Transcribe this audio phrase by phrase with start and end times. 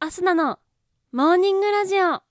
[0.00, 0.60] アスナの
[1.10, 2.22] モーニングラジオ。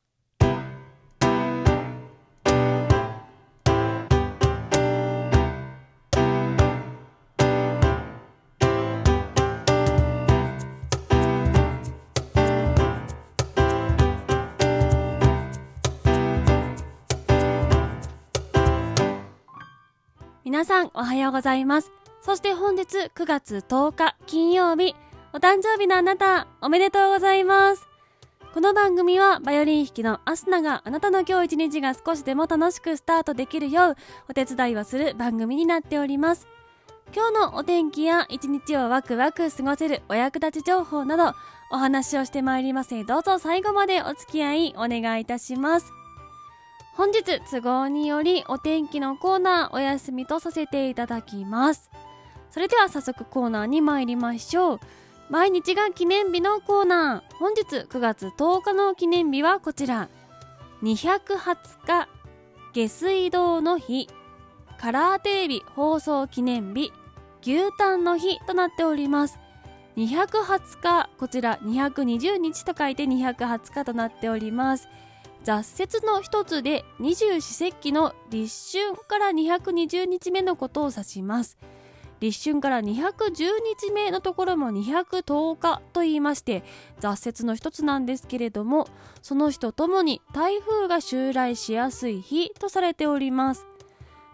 [20.46, 21.92] 皆さんおはようございます。
[22.22, 24.96] そして本日9月10日金曜日。
[25.38, 27.88] お誕生日のあなたおめでとうございます。
[28.56, 33.96] この番組はバイオリン弾きのアスナがあなたの今日一日が少しでも楽しくスタートできるよう
[34.32, 36.48] お手伝いをする番組になっております。
[37.16, 41.38] 今日のお天気や一日をワクワク過ごせるお役立ち情報など
[41.70, 42.96] お話をしてまいります。
[42.96, 45.94] のでどうぞ最後までお付き合いお願いいたします。
[46.96, 51.92] 本日都合によりお天気のコーナーお休みとさせていただきます。
[52.50, 54.80] それでは早速コーナーに参りましょう。
[55.30, 57.36] 毎日が記念日のコーナー。
[57.36, 60.08] 本日9月10日の記念日はこちら。
[60.84, 62.08] 220日
[62.74, 64.08] 下水道の日。
[64.80, 66.94] カラーテレビ放送記念日。
[67.42, 69.38] 牛タンの日となっております。
[69.98, 71.60] 220日こちら。
[71.60, 74.88] 220日と書いて220日となっております。
[75.44, 81.58] 雑説の一つで二十四節気の立春から220日目のことを指します。
[82.20, 83.34] 立春から210
[83.80, 86.64] 日目のところも210日と言いまして
[87.00, 88.88] 雑説の一つなんですけれども
[89.22, 93.68] その日とともに台風が襲来しやすい日とされております。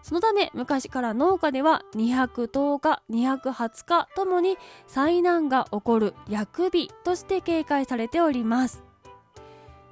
[0.02, 8.82] そのため昔から農家では210日220日ともに災難が起こる薬日として警戒されております。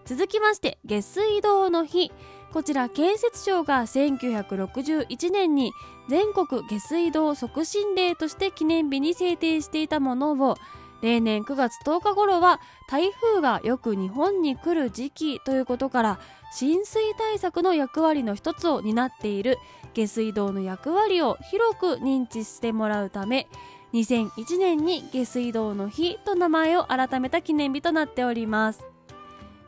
[0.04, 2.12] 続きまして下水道の日。
[2.52, 5.72] こちら建設省が1961年に
[6.08, 10.56] 全国下水道促進デーとして記念日に制定していたものを
[11.00, 16.20] 例年9月10日頃は台風がよく日本に来る時期ということから
[16.52, 19.58] 浸水対策の役割の一つを担っている
[19.94, 23.48] 下水道の役割を広く認知してもらうため
[23.94, 28.91] 2001年に下水道の日と名前を改めた記念日となっております。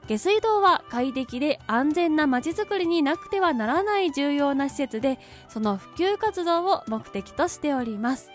[0.09, 8.31] 下水道は快適で安全なまちづくりになくてはならない重要な施設でその普及活動を目的としております。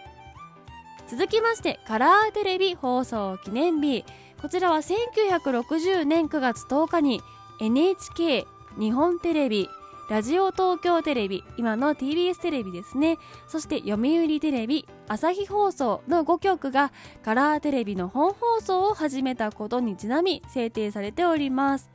[1.08, 4.06] 続きましてカラーテレビ放送記念日。
[4.42, 7.22] こちらは1960年9月10日に
[7.60, 8.48] NHK
[8.80, 9.70] 日本テレビ
[10.10, 13.20] ラジオ東京テレビ今の TBS テレビですね。
[13.48, 21.92] そして読売テレビ朝日放送の5局がカラーテレビの本放送を始めたことにちなみ制定されております。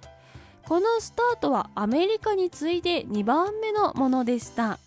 [0.69, 4.79] このスタートはアメリカに次いで2番目のものでした。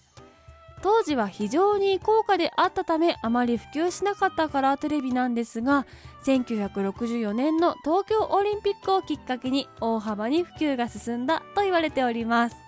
[0.81, 5.87] 当時は非常に高価であったためあまり普及しなかったカラーテレビなんですが
[6.23, 12.66] 1964年の東京オリンピックをきっかけに大幅に普及が進んだと言われております。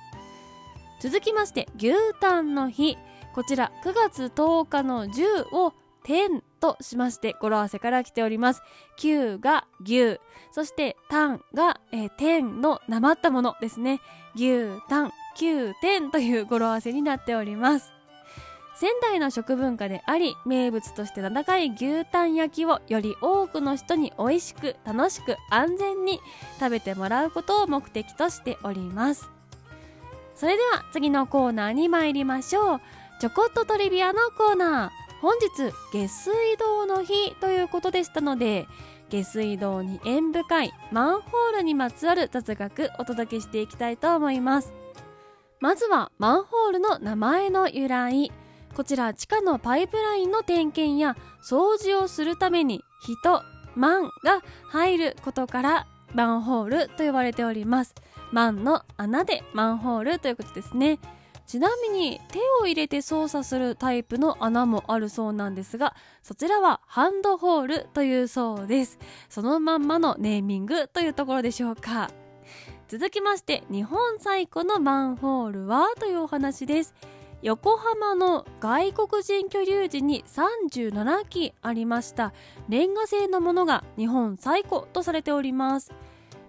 [0.99, 2.97] 続きまして牛タンの日。
[3.33, 5.73] こちら9月10日の10を
[6.03, 8.61] 天としまして語呂合わせから来ております。
[8.99, 10.19] 9が牛。
[10.51, 14.01] そしてタンが、えー、天のなまったものですね。
[14.35, 17.93] 牛タン9点という語呂合わせになっております。
[18.75, 26.21] 仙台の食文化であり名物として名高い牛タン焼きをより多くの人に美味しく楽しく安全に
[26.59, 29.38] 食べてもらうことを目的としております。
[30.39, 32.81] それでは次のコーナーに参りましょう。
[33.19, 34.89] ちょこっとトリビアのコーナー。
[35.21, 38.65] 本日下水道の日ということでしたので
[39.09, 44.71] 下水道に縁深いマンホールにまつわる雑学お届けしていきたいと思います。
[45.59, 48.31] まずはマンホールの名前の由来。
[48.73, 53.43] こちら地下のパイプラインの点検や掃除をするために人
[53.75, 57.93] マンが入ることからマンホールと呼ばれております。
[58.31, 60.99] マンの穴でマンホールということですね。
[61.47, 68.99] ちなみに手を入れて操作するタイプの穴もあるそうなんですがそちらはハンドホールというそうです。
[69.29, 72.11] そのまんまのネーミングというところでしょうか。
[72.87, 75.87] 続きまして日本最古のマンホールは？
[75.99, 76.93] というお話です。
[77.41, 82.33] 横浜の外国人居留時に37基ありました。
[82.67, 85.93] レンガ製のものが日本最古とされております。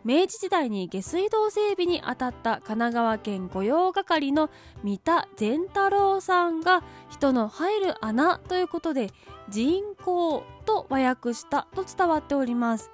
[0.03, 4.51] 明治時代に下水道整備に当たった神奈川県御用係の
[4.83, 9.11] 三田善太郎さんが人の入る穴ということで
[9.51, 12.91] 人工と和訳したと伝わっております。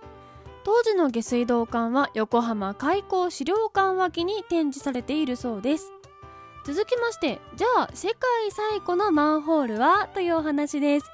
[0.65, 5.93] 当時の下水道管は横浜開港資料館脇に展示されているそうです。
[6.67, 8.19] 続きましてじゃあ世界
[8.51, 10.09] 最古のマンホールは？
[10.13, 11.07] というお話です。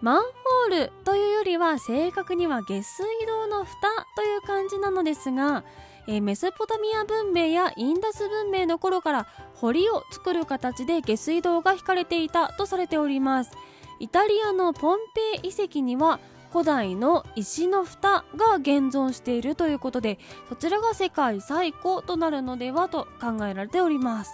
[0.00, 3.76] マンホールというよりは正確には下水道の蓋
[4.16, 5.64] という感じなのですが、
[6.08, 13.50] えー、メソポタミア文明やインダス文明の頃から堀を作る形で下水道が引かれていたとされております。
[14.00, 14.98] イタリアのポン
[15.42, 16.20] ペイ遺跡には
[16.50, 20.18] 古代の石の蓋が現存しているということで
[20.48, 24.32] そちらが世界最古となるのではと考えられております。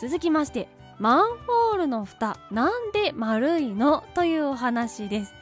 [0.00, 4.04] 続きましてマンホールの蓋なんで丸いの？
[4.14, 5.34] というお話です。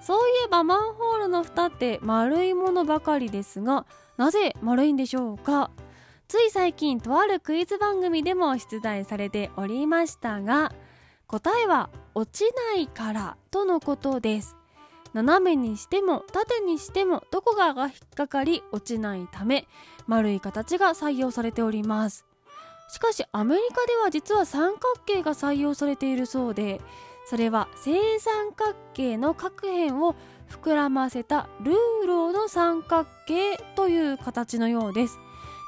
[0.00, 3.86] そういえばマンホールの蓋って丸いものばかりですが
[4.16, 5.70] なぜ丸いんでしょうか？
[6.28, 10.72] つい最近とあるクイズ番組でも出題されておりましたが
[11.26, 14.56] 答えは落ちないからとのことです。
[15.12, 19.66] 斜めにしても縦にしてもどこかが引っかかり落ちないため
[20.06, 22.24] 丸い形が採用されております。
[22.92, 26.80] しかしアメリカでは実は三角形が採用されているそうで
[27.24, 30.16] それは正三角形の各辺を
[30.50, 35.18] 膨らませたルーローの三角形という形のようです。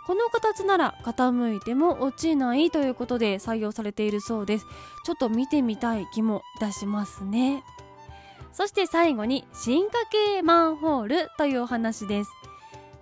[0.05, 4.67] この形なら傾いても落ちないということで採用されているそうです。
[5.05, 7.63] ちょっと見てみたい気もいたしますね。
[8.53, 12.31] そして最後に進化系マンホールというお話です。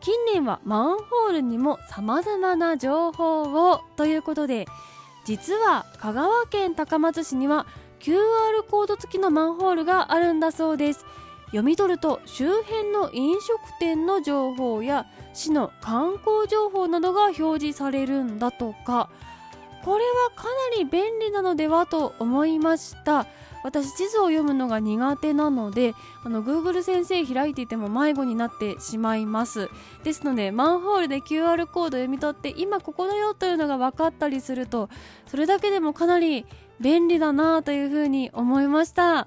[0.00, 3.80] 近年はマンホールにも様々な情報を。
[3.96, 4.66] ということで
[5.24, 7.66] 実は香川県高松市には
[8.00, 11.04] QR コード付きのマンホールがあるんだそうです。
[11.46, 19.10] 読み取ると周辺の飲食店の情報や市の観光情報などが表示されるんだとか。
[19.84, 23.26] これはかなり便利なのではと思いました。
[23.62, 29.68] 私地図を読むのが苦手なのであの Google 先生開いていても迷子になってしまいます。
[30.04, 34.88] ですのでマンホールで QR コード読み取って今ここだよというのが分かったりすると
[35.26, 36.46] それだけでもかなり
[36.80, 39.26] 便利だなというふうに思いました。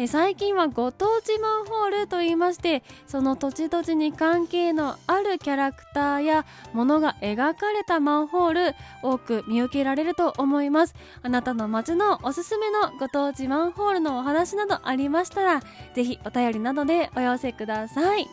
[0.00, 10.94] え最近はご当地マンホールと言いましてその土地土地に関係のあるキャラクターやものが描かれたマンホール多く見受けられると思います。
[11.24, 15.62] あなたの街のおすすめのご当地マンホールのお話などありましたら
[15.94, 18.28] ぜひお便りなどでお寄せください。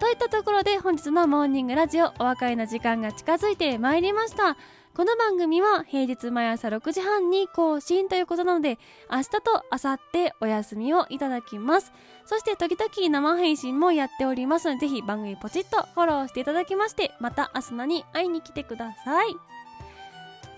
[0.00, 4.58] といったところで本日のモーニングラジオお別れの時間が近づいてまいりました。
[4.96, 8.76] この番組は平日毎朝6時半に更新ということなので、
[9.10, 9.40] 明日と
[9.70, 11.92] 明後日お休みをいただきます。
[12.26, 19.36] そして時々生配信もやっておりますので、ぜひ番組ポチッとフォローしていただきまして、また明日のに会いに来てください。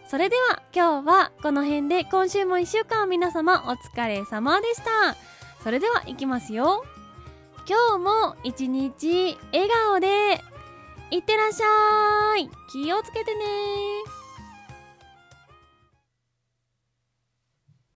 [0.08, 5.14] それでは今日はこの辺で今週も1週間皆様お疲れ様でした。
[5.62, 6.84] それでは行きますよ。
[7.68, 10.40] 今日も一日笑顔で
[11.10, 14.21] いってらっしゃい気をつけてね